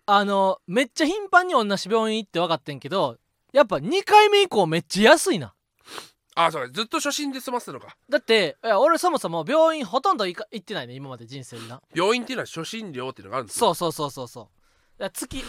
[0.07, 3.19] あのめっちゃ頻繁に同じ病院行って分かってんけど
[3.53, 5.53] やっぱ2回目以降めっちゃ安いな。
[6.35, 6.73] あそうか。
[6.73, 7.97] ずっと初心で済ませたのか。
[8.09, 11.83] だっていや俺そもそも病院ほとんど行か行ってないね今まで人生でな。
[11.95, 13.75] 病院っていうのは初診料っていうのがあるんですよ。
[13.75, 14.49] そうそうそうそうそ
[14.99, 15.11] う。
[15.11, 15.45] 月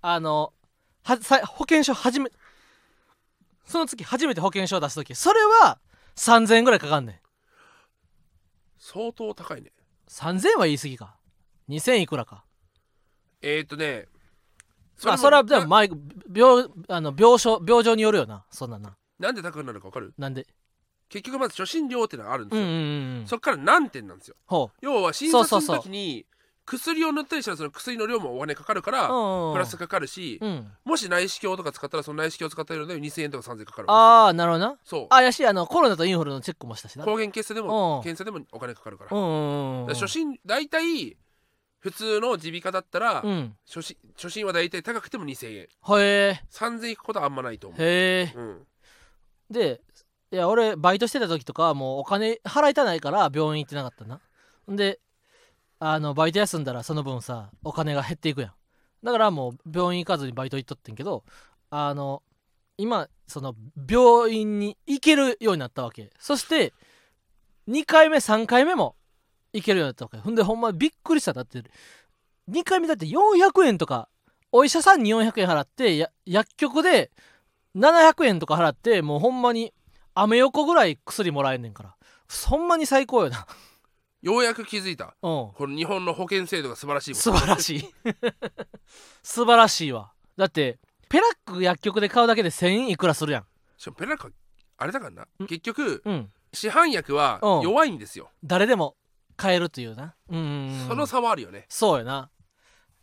[0.00, 0.52] あの
[1.06, 2.30] はさ保険証初め
[3.64, 5.78] その月初めて保険証出す時それは
[6.16, 7.16] 3000円ぐらいかかんねん。
[8.78, 9.72] 相当高いね。
[10.08, 11.16] 3000円は言い過ぎか。
[11.68, 12.44] 2000いくらか。
[13.42, 14.06] えー、っとね
[15.04, 15.90] まあそれはでもな前
[16.34, 20.14] 病あの病床病状によるよなそんなんななんで高くなるかわかる？
[20.16, 20.46] なんで？
[21.08, 23.26] 結局まず初診料ってのがあるんですよ、うんうんうんうん。
[23.26, 24.36] そっから何点なんですよ。
[24.46, 26.26] ほ要は診察のそうそうそう時に
[26.66, 30.72] 薬を塗ったりしたらその薬の量もお金かかるからプラスかかるしうん。
[30.84, 34.76] もし内視鏡とか使ったらその内視鏡を使ったので2000円とか3000円かかるああなるほどな。
[34.84, 35.06] そう。
[35.10, 37.04] あやしあのコロナとインフルのチェックもしたしな。
[37.04, 38.02] 抗原検査でもうん。
[38.02, 39.10] 検査でもお金かかるから。
[39.10, 41.16] から初診大体
[41.78, 43.54] 普通の耳鼻科だったら、うん。
[43.64, 45.62] 初診初診は大体高くても2000円。
[45.62, 46.40] へえ。
[46.50, 48.32] 3000円いくことはあんまないと思う、へえ。
[48.34, 48.66] うん、
[49.50, 49.80] で
[50.32, 54.20] いや俺バイトしてた時とかはもうお金払いたないから病院行ってなかったな。
[54.68, 54.98] で
[55.78, 58.52] あのバイト休んだらその分さお金が減っていくやん。
[59.04, 61.24] だからもう病院行かずにバイト行っとってんけど
[61.70, 62.22] あの
[62.78, 63.54] 今その
[63.88, 66.10] 病院に行けるようになったわけ。
[66.18, 66.72] そして
[67.68, 68.96] 2回目3回目も
[69.52, 70.18] 行けるようになったわけ。
[70.18, 71.32] ほんでほんまびっくりした。
[71.32, 71.62] だって
[72.50, 74.08] 2回目だって400円とか
[74.52, 77.10] お医者さんに400円払って薬局で
[77.76, 79.74] 700円とか払ってもうほんまに
[80.14, 81.96] アメ横ぐらい薬もらえんねんから。
[82.46, 83.46] ほんまに最高よな。
[84.22, 85.16] ようやく気づいた。
[85.22, 85.52] うん。
[85.52, 87.94] この日本の保険制度が素晴らしい素晴らしい。
[89.22, 90.12] 素晴らしいわ。
[90.36, 93.46] だってペラック薬局で買うだけで1000円いくらするやん。
[93.76, 94.28] しかもペラカ
[94.78, 95.22] あれだからな。
[95.44, 95.46] ん。
[95.46, 96.32] 結局うん。
[96.52, 97.60] 市販薬はうん。
[97.62, 98.96] 弱いんですよ、誰でも
[99.36, 100.14] 買えるというな。
[100.28, 101.66] うんうんうんその差はあるよね。
[101.68, 102.30] そうやな。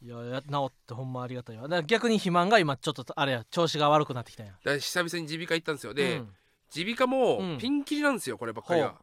[0.01, 1.63] いやや治ってほんまありがたいわ。
[1.63, 4.51] だから逆に肥満が今ちょっとあれや調子が悪くなってきたんや。
[4.51, 5.93] だから久々に耳鼻科行ったんですよ。
[5.93, 6.33] でうん。
[6.75, 7.57] 耳鼻科もうん。
[7.57, 8.99] ピンキリなんですよこればっかりは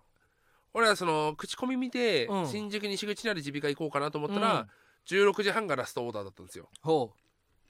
[0.75, 2.47] 俺はその口コミ見て、うん。
[2.47, 4.43] 新宿西口にある耳鼻科行こうかなと思ったうん。
[4.43, 4.69] ら、
[5.07, 6.69] 16時半がラストオーダーだったんですよ。
[6.83, 7.13] ほ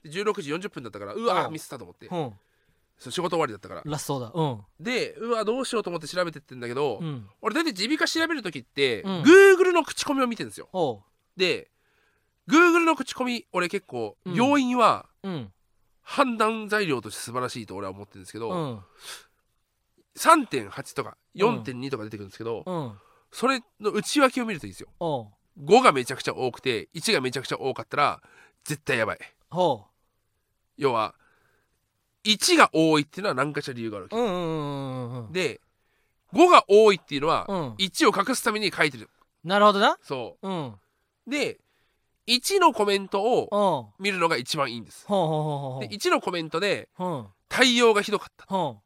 [0.03, 2.07] で16時40分だったからうわうんミスったと思って。
[2.07, 2.33] ううん。
[2.97, 3.81] そう仕事終わりだったから。
[3.83, 4.59] ラストだうん。
[4.79, 7.27] でうわどうしようと思って調べてってんだけど、うん。
[7.41, 9.21] 俺大体耳鼻科調べる時って、うん。
[9.23, 10.69] Google の口コミを見てるんですよ。
[10.71, 11.01] ほ
[11.37, 11.71] で
[12.47, 14.33] Google の口コミ俺結構うん。
[14.35, 15.53] 病院はううん
[16.03, 18.79] 判断材料として素晴らしいと俺は思ってるんですけど、うん
[20.17, 21.61] 3.8とかうん。
[21.61, 22.93] 4.2とか出てくるんですけど、うん。
[23.31, 24.89] それの内訳を見るといいですよ。
[24.99, 25.27] おう
[25.63, 28.21] 5がめちゃくちゃ多くて1がめちゃくちゃ多かったら
[28.63, 29.19] 絶対やばい。
[29.49, 29.85] ほ
[30.77, 31.15] 要は
[32.23, 34.09] 1が多いっていうのは何かしら理由があるわ
[35.31, 35.61] け、で
[36.33, 37.73] 5が多いっていうのは、うん。
[37.75, 39.09] 1を隠すために書いてる。
[39.43, 39.97] なるほどな。
[40.01, 41.29] そう。
[41.29, 41.59] で
[42.27, 45.05] 1のコメントを見るのが一番いいんです。
[45.07, 46.89] で1のコメントで
[47.49, 48.45] 対応がひどかった。
[48.45, 48.81] ほ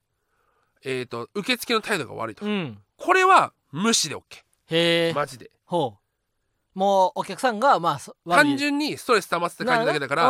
[0.86, 2.45] えっ、と受付の態度が悪いと。
[2.45, 2.78] か、ううん。
[2.98, 4.21] これは無視で OK
[4.69, 5.52] へえマジで。
[5.65, 6.80] ほう。
[6.80, 10.24] もうお客さんがまあ単純にストレス溜まってた感じだけだから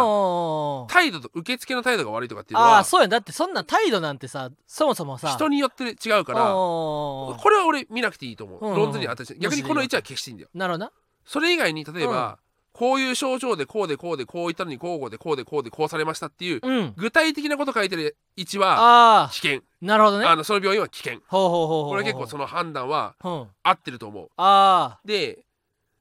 [0.88, 3.10] 態度と受付の態度が悪いとかっていうのああはそうやん。
[3.10, 8.78] だってそんな態度なんてさそもそもさ人によって違うからこれは俺見なくていいと思う。
[8.78, 9.36] 論図に私。
[9.40, 10.50] 逆にこの1は消していいんだよ。
[10.54, 10.92] なるほどな。
[11.26, 12.38] それ以外に例えば
[12.78, 16.94] こういう症状でこうでこうでこう言ったのにこうこうでこうでこうでこうされましたっていううん。
[16.98, 19.60] 具体的なこと書いてる1はあ危険。
[19.60, 20.26] あなるほどね。
[20.26, 21.22] あのその病院は危険。
[21.28, 23.30] ほうほうほうほうこれ結構その判断はう。
[23.30, 23.48] ん。
[23.64, 24.30] 合ってると思う。
[24.36, 25.46] あで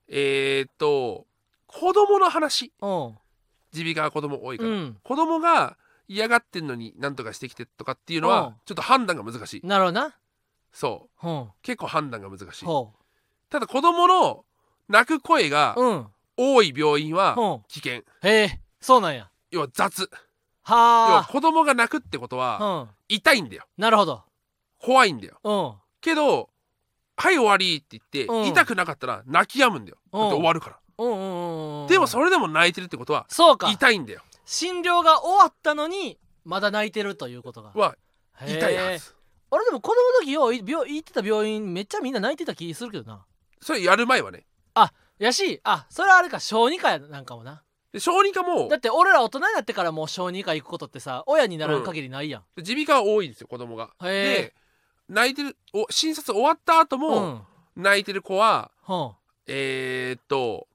[0.09, 1.27] えーっと
[1.69, 2.73] 子供の話。
[2.81, 4.97] 耳鼻科は子供多いから、うん。
[5.05, 5.77] 子供が
[6.09, 8.35] 嫌がってんのに何とかしてきてとかっていうのうん。
[8.35, 9.67] はちょっと判断が難しい。
[9.67, 10.17] なるほどな。
[10.73, 11.29] そう。
[11.29, 11.49] うん。
[11.63, 12.65] 結構判断が難しい。
[12.65, 12.93] ほ
[13.49, 14.45] ただ子供の
[14.89, 17.59] 泣く声がううん多い病院はう。
[17.59, 17.93] ん危険。
[17.95, 19.31] へえそうなんや。
[19.51, 20.11] 要は雑。
[20.69, 23.65] 要はは子供が泣くってことは痛いんだよ。
[23.77, 24.23] なるほど。
[24.79, 25.39] 怖いんだよ。
[25.45, 25.75] うん。
[26.01, 26.51] けど
[27.17, 28.47] 「はい終わり」って言って、うん。
[28.47, 29.99] 痛くなかったら泣き止むんだよ。
[30.13, 33.71] だって終わるから、うんうんうんうんでもそれでも泣いてるってことはそうか。
[33.71, 34.23] 痛いんだよ。
[34.47, 37.73] 診療が終わったのにまだ泣いてるということが。
[37.75, 37.97] は
[38.41, 39.15] 痛いはず。
[39.51, 43.25] 俺でも子供の時よ病行ってた病院めっちゃみんな泣いてた気するけどな。
[43.61, 44.47] それやる前はね
[45.19, 47.63] やしあそれはあれか小児科やなんかもな。
[47.93, 53.91] で小児科もだって俺ら大人になってからもう小児科行くことってさ親にならん限りないやん、耳鼻科は多いんですよ子供が。
[54.03, 54.35] へえ。
[54.43, 54.55] で
[55.09, 57.47] 泣いてるお診察終わった後うもん。
[57.77, 59.13] 泣いてる子は、はん
[59.47, 60.67] えー、っと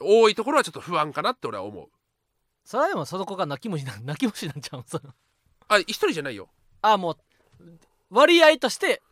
[0.00, 1.88] 多いところはちょっと不安かなって俺は思う。
[2.64, 4.84] それはでもその子が泣き虫な泣き虫なんちゃうん？
[4.86, 5.14] その。
[5.68, 6.48] あ一人じゃないよ。
[6.82, 7.16] あもう
[8.10, 9.02] 割合として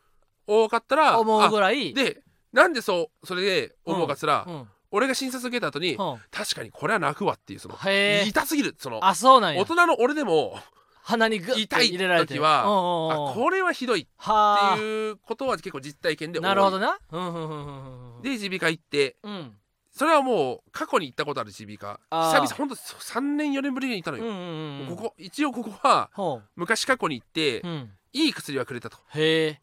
[0.47, 2.23] 多かったら思うぐあらいで
[2.55, 4.69] なんでそうそれで思うかっつったら、うん。
[4.93, 6.21] 俺が診察受けた後に、うん。
[6.31, 9.61] 確かにこれは泣くわっていうその痛すぎるそのあそうなんや。
[9.61, 10.57] 大人の俺でも
[11.03, 12.35] 鼻にグッ痛いて入れられて。
[12.35, 13.31] 時はうんうんうん。
[13.33, 16.45] あこれはひどいっはあていうことは結構実体験で多い。
[16.45, 16.97] なるほどな。
[17.11, 19.53] うんうんうんうんうんで耳鼻科行ってうん。
[19.91, 22.01] それはもう過去に行ったことある耳鼻科。
[22.11, 22.41] あー。
[22.41, 27.91] 久々ほんと3年4年ぶりに行ったのよ、うんうんうんここ一応ここはほ昔過去に行って、ううん。
[28.13, 28.99] いい薬はくれたと。
[29.13, 29.61] へえ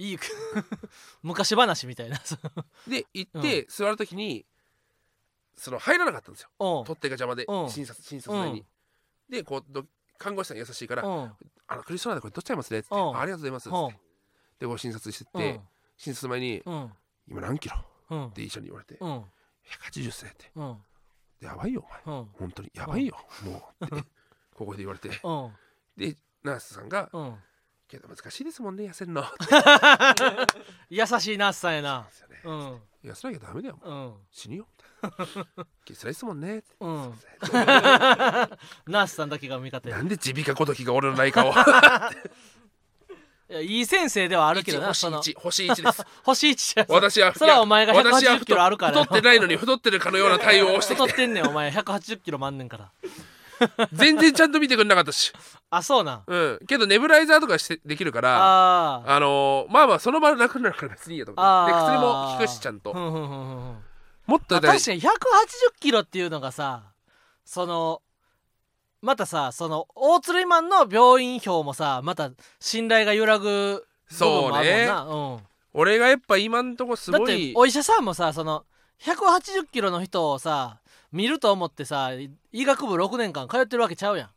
[0.00, 0.24] いいく
[1.22, 2.18] 昔話みたいな。
[2.88, 4.46] で行って、座る時に
[5.54, 6.48] その入らなかったんですよ。
[6.58, 6.84] うん。
[6.84, 7.70] 取っ手が邪魔でうん。
[7.70, 8.64] 診察診察台に、
[9.28, 9.84] でこうど
[10.16, 11.36] 看護師さん優しいから「うん。
[11.66, 13.18] あのクリストナでこれ取っちゃいますね」っつって「うん。
[13.18, 14.00] ありがとうございます」って。
[14.60, 15.68] でこう診察してって、うん。
[15.98, 16.92] 診察前にうん
[17.28, 17.76] 「今何キロ?」
[18.08, 18.26] うん。
[18.28, 19.24] って医者に言われてうん
[19.92, 20.50] 「180っすね」って。
[20.54, 20.82] うん
[21.40, 22.18] 「やばいよお前。
[22.18, 22.24] うん。
[22.38, 22.70] 本当に。
[22.72, 24.04] やばいよもう」って
[24.56, 25.20] ここで言われて。
[25.22, 25.56] うん。
[25.94, 27.38] でナースさんがうん
[27.90, 29.24] 「けど難しいですもんね痩せるの」
[30.88, 32.06] 優しいナースさんやな。
[32.08, 32.40] ですよね。
[32.44, 33.78] うん痩せなきゃダメだよ。
[33.82, 34.14] うん。
[34.30, 34.66] 死ぬよ。
[35.02, 35.26] みたい
[35.56, 37.14] な「辛いですもんね」うん。
[38.86, 39.96] ナースさんだけが味方や。
[39.96, 41.52] なんで耳鼻科ごときが俺の内科を。
[43.50, 45.22] いやいい先生ではあるけどな星その。
[45.22, 46.04] 1星1です。
[46.22, 46.86] 星一じゃ。
[46.88, 49.02] 私はそれはお前がいや私は180キロあるから。
[49.02, 51.70] 太ってないのに太ってるかのような対応をしてき太っててんねんお前。
[51.70, 52.92] 180キロもあんねんから。
[53.92, 55.32] 全然ちゃんと見てくれなかったし
[55.72, 56.22] あそうなん。
[56.26, 56.66] うん。
[56.66, 61.64] けどネブライザーとかしてできるからああーのーまあまあその場楽になるから別にいいやと思あー。
[61.64, 62.92] ってで薬も効くしちゃんと。
[62.92, 63.76] ふんふんふんふんふん。
[64.26, 65.08] もっとまあ、だ確かに180
[65.80, 66.82] キロっていうのがさ
[67.44, 68.02] その
[69.02, 72.30] またさその大鶴マンの病院表もさまた
[72.60, 75.02] 信頼が揺らぐ部分もあるもんな。
[75.04, 75.38] うん。
[75.72, 78.64] 俺がやっぱ今んとこすだってお医者さんもさその
[79.02, 80.80] 180キロの人をさ
[81.12, 82.10] 見ると思ってさ
[82.52, 84.28] 医学部6年間通ってるわけちゃうやん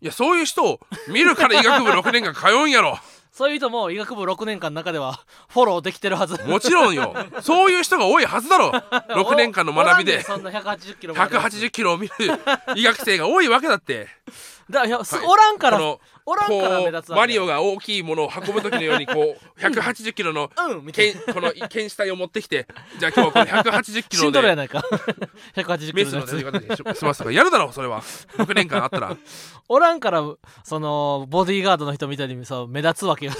[0.00, 2.98] いやそういう人を見るから医学部6年間通うんやろ。
[3.32, 6.42] そういう人も医学部6年間の中ではフォローできてるはず。
[6.44, 7.14] もちろんよ。
[7.40, 8.70] そういう人が多いはずだろ。
[8.70, 10.20] 6年間の学びで。
[10.24, 12.14] そんな180キロまで180キロを見る
[12.74, 14.08] 医学生が多いわけだって
[14.70, 15.26] だいやすはい。
[15.26, 15.80] おらんから
[16.24, 21.20] おらんから目こ立つうマリオが大きいものを運ぶ時のようにこう 180キロのうんみたいな。
[21.20, 22.66] 剣この剣死体を持ってきて
[22.98, 24.78] じゃあ今日はこの180キ死ロで んどるやないか。
[25.56, 25.94] 180キロのやつ。
[25.94, 28.00] メスの出方で済ますとかやるだろそれは。
[28.02, 29.16] 6年間あったら。
[29.68, 30.22] おらんから
[30.64, 33.32] そのボディーガードの人みたいにそう目立つわけよ。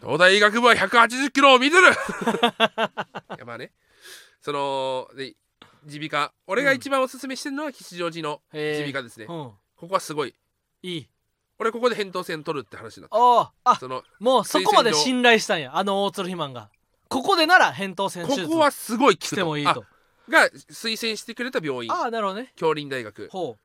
[0.00, 1.88] 東大医学部は180キロを見てる。
[1.88, 1.94] い
[3.38, 3.72] やまあね。
[4.40, 5.34] そので
[5.84, 9.52] 耳鼻科俺が一番おすすめしてるのは吉祥寺の耳鼻科ですね、うん。
[9.76, 10.34] ここはすごい
[10.82, 11.08] いい。
[11.58, 13.18] 俺ここで扁桃腺取るって話になった。
[13.18, 16.70] おーあそのもうそこまで信頼したんやあの大鶴肥満が。
[17.08, 19.36] ここでなら扁桃腺手こ術こはすごい効しくと。
[19.36, 19.70] てもいいと。
[19.70, 21.90] あが推薦してくれた病院。
[21.90, 22.52] ああなるほどね。
[22.54, 23.28] 京林大学。
[23.30, 23.56] ほ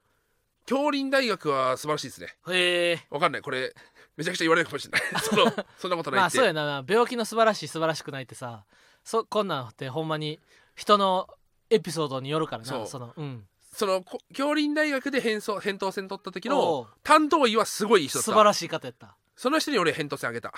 [0.65, 2.27] 京林大学は素晴らしいですね。
[2.47, 3.41] うへえわかんない。
[3.41, 3.73] これ
[4.15, 5.01] めちゃくちゃ言われるかもしれない。
[5.21, 6.83] そのそんなことないまあって、そうやな。
[6.87, 8.63] 病気の素晴らしい素晴らしくないってさ
[9.03, 10.39] そこんなんってほんまに
[10.75, 11.27] 人の
[11.69, 12.79] エピソードによるからそう。
[12.81, 16.87] なそのうんそのこ京林大学で扁桃扁桃腺取った時おのう。
[17.03, 18.31] 担当医はすごいいい人だった。
[18.31, 19.17] 素晴らしい方やった。
[19.35, 20.53] その人に俺扁桃腺あげた。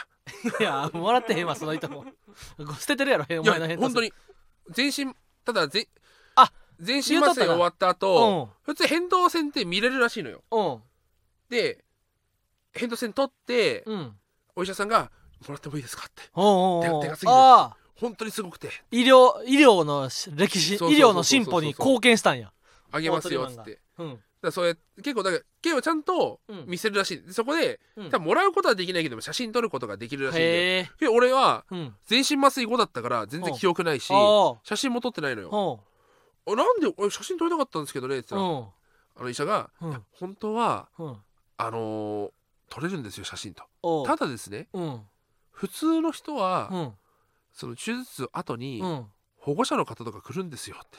[0.59, 2.05] いやもらってへんわその人も。
[2.77, 4.11] 捨ててるやろおい前のや本当に
[4.69, 5.87] 全身ただぜ
[6.35, 8.49] あ全身麻酔終わったう後ん。
[8.63, 10.43] 普通扁桃腺って見れるらしいのよ。
[10.51, 10.83] うん。
[11.49, 11.85] で
[12.73, 14.19] 扁桃腺取ってうん。
[14.57, 15.09] お医者さんが
[15.47, 16.23] 「もらってもいいですか?」って。
[16.33, 17.01] おうおうおう。
[17.01, 17.31] 手が過ぎる。
[17.31, 17.77] ああ。
[17.95, 18.69] 本当にすごくて。
[18.91, 22.51] 医療医療のし歴史医そうそうそうそう療の進歩に貢献したんや
[22.95, 23.71] あげますよっつって。
[23.71, 26.65] だかうんらそうやって結構だから結構ちゃんとうん。
[26.67, 27.21] 見せるらしい。
[27.21, 28.09] でそこでうん。
[28.09, 30.89] 多分もらうことはできないけども写真撮ることができるらしいんでへえ。
[30.99, 31.95] けど俺はうん。
[32.05, 35.81] 全身麻酔後だったから全然記憶ないしあ写真も撮ってないのよ。
[36.47, 38.35] ああなんで俺写真撮りたかったんですけどねって。
[38.35, 38.71] う言ったらん。
[39.17, 40.03] あの医者がうん。
[40.11, 41.17] 本当はうん。
[41.57, 42.31] あのー
[42.67, 43.63] 撮れるんですよ写真と。
[43.83, 44.05] おう。
[44.07, 45.01] ただですねうん。
[45.51, 46.93] 普通の人はうん。
[47.53, 49.05] その手術後にうん。
[49.37, 50.97] 保護者の方とか来るんですよって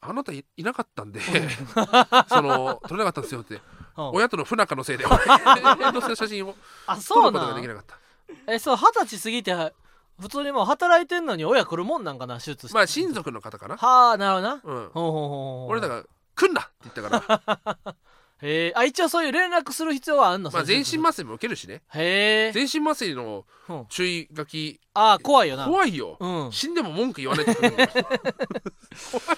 [0.00, 1.20] あなたいいなかったんで
[2.28, 3.60] その撮れなかったんですよって。
[3.96, 4.10] うん。
[4.14, 6.54] 親との不仲のせいで 俺返答する写真を
[6.86, 7.98] あ撮ることができなかった。
[8.46, 9.72] えそう二十歳過ぎて
[10.20, 12.74] 普通にもう働いてんのに親来るもんなんかな手術して。
[12.74, 13.76] まあ親族の方かな。
[13.76, 14.54] はあなるほどな。
[14.54, 14.60] うん。
[14.60, 15.72] ほうほうほうほう。
[15.72, 16.04] 俺だから
[16.34, 17.94] 来んなって言ったから
[18.42, 20.50] へえあ一応そういう連絡する必要はあんの？
[20.50, 21.82] まあ全身麻酔も受けるしね。
[21.94, 23.86] へえ全身麻酔のうん。
[23.88, 24.78] 注意書き。
[24.94, 25.66] ああ怖いよな。
[25.66, 26.16] 怖いよ。
[26.20, 26.52] うん。
[26.52, 27.46] 死んでも文句言わない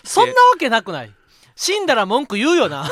[0.05, 1.13] そんなわけなくない？
[1.57, 2.85] 死んだら文句言うよな。
[2.85, 2.91] ね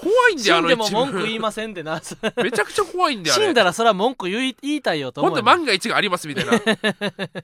[0.00, 2.00] 怖いんだよあの死んでも一文文句言いませんってな。
[2.42, 3.46] めちゃくちゃ怖いんだよあれ。
[3.46, 5.42] 死んだらそれは文句言い言いたいよとほん思うよ。
[5.42, 6.52] と万が一がありますみたいな。
[6.58, 6.60] ね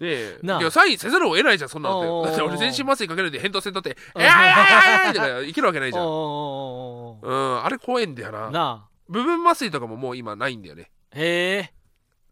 [0.01, 0.39] え。
[0.43, 0.61] なあ。
[0.61, 4.23] いやサインせざるを得ないじゃんそんなおうおうおうのってだって俺全身麻酔かけるで返答せんとって「うん。
[4.23, 11.73] えーいやいやいやいや」とか生きるわけないじゃんおうんあれ怖いんだよななあ部分麻酔とかももう今ないんだよねへえ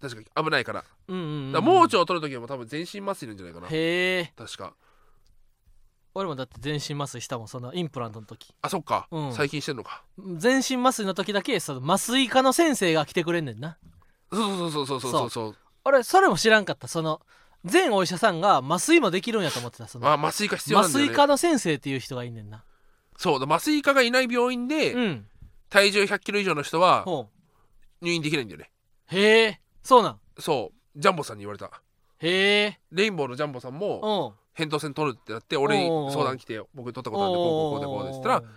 [0.01, 4.75] 確かに危ないからだかうんうんうんら盲腸を取る時も多分全身麻酔なんじゃないかなへえ確か
[6.15, 8.55] 俺もだって全身麻酔したもんそのインプラントの時。
[8.61, 9.09] あそっか。
[9.11, 9.33] うん。
[9.33, 10.03] 最近してんのか。
[10.37, 13.79] 全身麻酔の時だけその麻酔科の先生が来てくれんねんな。
[14.31, 15.57] そうそうそうそうそうそうそう。
[15.85, 16.89] 俺それも知らんかった。
[16.89, 17.21] その
[17.65, 20.09] 全お医者さんが麻酔もできるんやと思ってたその。
[20.09, 21.13] あ麻酔科必要な麻んだよね。
[21.13, 22.65] 酔科の先生っていう人がいんねんな。
[23.17, 25.27] そうだ麻酔科がいない病院でうん。
[25.71, 27.29] 体重1 0 0キロ以上の人はほ
[28.03, 28.05] う。
[28.05, 28.71] 入院できないんだよね。
[29.07, 30.21] へえそうなん。
[30.39, 31.71] そうジャンボさんに言われた。
[32.19, 32.81] へえ。
[32.91, 38.53] レインボーのジャンボさんもうん扁桃腺取るってなって俺に相談来て僕取ったことあるんでこうこうこうでこうですって言ったら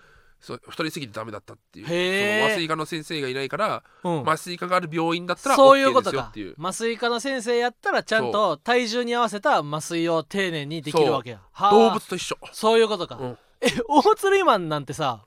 [0.46, 4.22] そう太りすぎてダメだったっていうその麻酔科の先生がいないからうん。
[4.22, 6.56] 麻酔科がある病院だったら OK ですよっていう。
[6.60, 11.42] 麻酔科の先生やったらちゃんと体重に合わせた麻酔を丁寧にできるわけや。
[11.52, 11.72] はあ。
[11.72, 12.38] 動物と一緒。
[12.52, 13.38] そういうことか、うん。
[13.62, 15.26] え大釣りマンなんてさ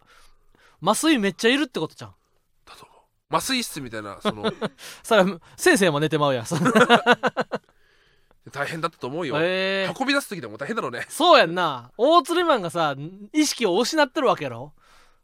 [0.80, 2.14] 麻酔めっちゃいるってことじゃん。
[3.30, 4.52] 麻酔室みたいなその。
[5.02, 5.24] それ
[5.56, 6.44] 先生も寝てまうやん
[8.50, 9.94] 大変だったと思うよ、えー。
[10.00, 11.06] 運び出す時でも大変だろうね。
[11.08, 11.90] そうやんな。
[11.96, 12.94] 大釣りマンがさ
[13.32, 14.72] 意識を失ってるわけやろ？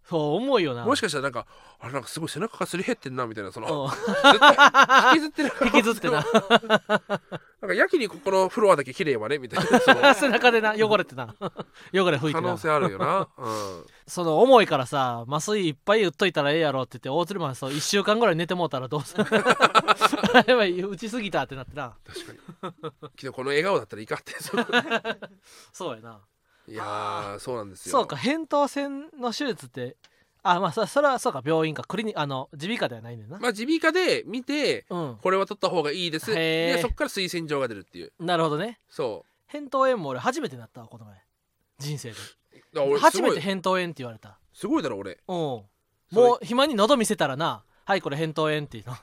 [0.08, 0.84] そう重いよな。
[0.84, 1.46] もしかしたらなんか
[1.80, 3.90] あれなんかすごい背中がすり減ってんなみたいなそのうん。
[3.90, 6.24] 絶対引きずってる 引きずってな
[7.74, 9.80] かやけにここのフロアだけ綺麗はねみたいな。
[9.80, 11.34] その 背中でな汚れてな。
[11.92, 12.40] 汚れ拭いてな。
[12.40, 19.24] 可能性あるよな、うん、その重いからさ麻酔いっぱい打っといたらええやろって言って大釣りマンそう1週間ぐらい寝てもうたらどうする？
[20.46, 21.94] やばい打ちすぎたってなってな。
[22.06, 23.10] 確かに。
[23.16, 24.32] けどこの笑顔だったらいいかって。
[25.72, 26.20] そうやな。
[26.66, 27.92] いやーそうなんですよ。
[27.92, 29.96] そうか扁桃腺の手術って
[30.46, 35.18] あまあそそれはそうか病院かクリニあの耳鼻科ではないねんな、まあ耳鼻科で見てうん。
[35.20, 38.12] これは取った方がいいですへーでそこから推薦状が出るっていう。
[38.20, 38.78] なるほどね。
[38.88, 41.16] そ扁桃炎も俺初めてなったわこの前。
[41.78, 42.14] 人生で。
[42.14, 43.10] うだから俺すごい。
[43.10, 44.38] 初めて扁桃炎って言われた。
[44.52, 45.12] すごいだろ俺。
[45.12, 45.18] うん。
[45.26, 45.66] そ
[46.12, 46.16] れ。
[46.16, 47.64] もう暇に喉見せたらな。
[47.86, 48.94] はいこれ扁桃炎っていうの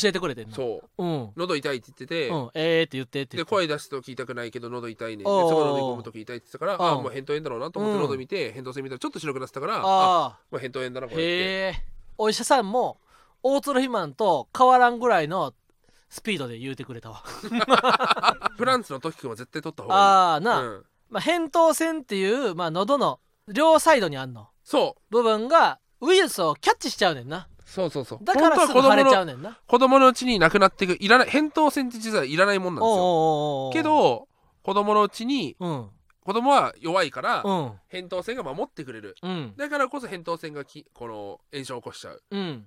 [0.00, 0.54] 教えてくれてんの。
[0.54, 1.02] そう。
[1.02, 1.30] うん。
[1.36, 2.50] 喉痛いって言ってて、うん。
[2.54, 5.48] えーって言ってってで声出すと聞いたくないけど喉痛いねでおー。
[5.48, 7.02] そこ飲み込むとき痛いって言ってたからあうん。
[7.02, 11.16] もう扁桃炎だろうなと思ってうん喉見て扁桃腺見たらちょっと白くなってたからああもう扁桃炎だなこれって。
[11.16, 11.24] あへ
[11.78, 11.84] え
[12.18, 12.98] お医者さんも
[13.42, 15.54] 大鶴肥満と変わらんぐらいの
[16.08, 17.22] スピードで言うてくれたわ。
[18.56, 20.00] フランスの時くんは絶対取った方がいい。
[20.00, 24.48] ああな、うん、まあ、扁桃腺っていう、まあ、喉の両サイドにあんの。
[24.62, 25.02] そう。
[25.10, 28.18] 部分がウイルスをキャッチしちゃうねんなそうそうそう。
[28.22, 29.58] だからすぐ腫れちゃうねんな。
[29.66, 33.70] 子供のうちになくなっていくいらない扁桃腺って実はいらないもんなんですよ。
[33.72, 34.28] けど
[34.62, 35.88] 子供のうちにうん。
[36.22, 37.72] 子供は弱いからうん。
[37.90, 39.16] 扁桃腺が守ってくれる。
[39.22, 39.54] うん。
[39.56, 42.22] だからこそ扁桃腺がきこの炎症を起こしちゃう。
[42.30, 42.66] うん。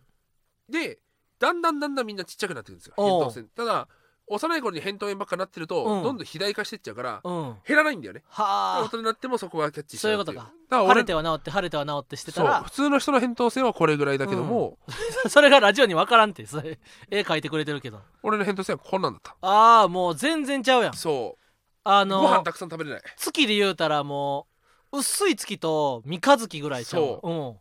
[0.68, 0.98] で
[1.38, 2.96] だんだんだんだんみんなちっちゃくなってくるんですよ。
[2.98, 3.88] 扁桃腺ただ
[4.28, 6.04] 幼い頃に扁桃炎ばっかなってると、うん。
[6.04, 7.56] どんどん肥大化してっちゃうからうん。
[7.68, 8.24] 減らないんだよね。
[8.36, 8.88] 大はあ。
[8.88, 10.54] 人になってもそこがキャッチしちゃうってそういうことか。
[10.70, 14.78] だから俺晴れては治って晴れては治ってしてたそうら普通の人の扁桃腺はこれぐらいだけども、
[15.30, 16.80] それがラジオに分からんってそれ。
[17.12, 18.00] 絵描いてくれてるけど。
[18.24, 19.36] 俺の扁桃腺はこんなんだった。
[19.42, 20.94] ああもう全然ちゃうやん。
[20.94, 21.38] そ
[21.84, 23.02] あうご飯のたくさん食べれない。
[23.18, 24.48] 月で言うたらも
[24.92, 27.02] う薄い月と三日月ぐらいちゃう。
[27.04, 27.30] わそう。
[27.30, 27.56] うん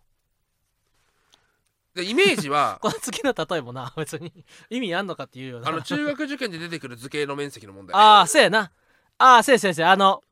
[1.95, 4.33] でイメージは この月の例えもな別に。
[4.71, 5.69] 意味あんのかっていうような。
[5.69, 7.95] あの中学受験で出てくる図形の面積の問題。
[7.97, 8.71] ああそうやな。
[9.19, 10.23] ああそうやそうやそうやあの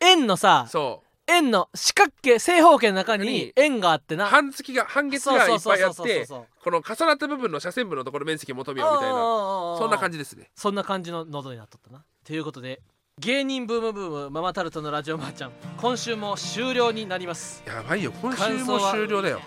[0.00, 4.26] 円のさそ円の四角形正方形の中にに円があってうな。
[4.26, 6.06] 半月が半月がいっぱいあっそうそうそう。
[6.06, 9.14] てそうこの重なった部分の斜線部のところ面積を求めようみたいな。
[9.16, 10.50] そんな感じじですね。
[10.54, 12.04] そんな感じの喉になっとったな。
[12.24, 12.82] ということで
[13.18, 17.62] 芸人ブームブームママタルトのラジオマーちゃん今週も終了になります。
[17.66, 19.40] やばいよ今週も終了だよ。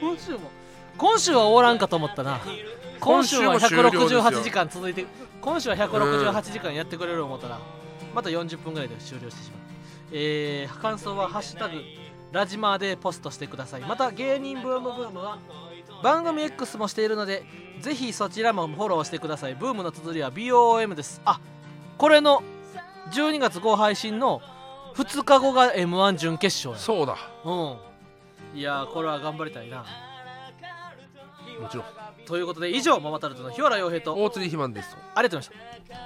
[0.00, 0.50] 今週も
[0.98, 2.40] 今週は終わらんかと思ったな。
[3.00, 4.22] 今週は今週も終了ですよ。
[4.22, 5.06] 168時間続いて
[5.40, 7.60] 今週は168時間やってくれる思ったら
[8.14, 9.60] また40分ぐらいで終了してしまう。
[10.12, 11.82] えー、感想は「ハッシュタグ
[12.32, 13.82] ラジマー」でポストしてください。
[13.82, 15.38] また芸人ブームブームは
[16.02, 17.44] 番組 X もしているので
[17.80, 19.54] ぜひそちらもフォローしてください。
[19.54, 21.20] ブームの綴りは BOM です。
[21.24, 21.38] あ
[21.98, 22.42] これの
[23.12, 24.40] 12月号配信の
[24.94, 26.78] 2日後が m 1準決勝や。
[26.78, 27.16] そうだ。
[27.44, 28.58] うん。
[28.58, 29.84] いやーこれは頑張りたいな
[31.60, 31.86] もちろん。
[32.26, 35.96] ということで以上ママタルトの日原洋平と大釣り肥満ですありがとうございました。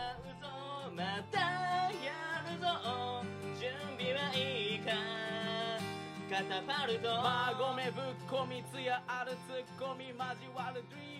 [0.94, 2.66] またやるぞ。
[3.58, 4.92] 準備はいいか。
[6.30, 7.08] カタパルト。
[7.08, 10.20] 馬込ぶっこみつやあるツッコミ交
[10.54, 11.19] わるドリー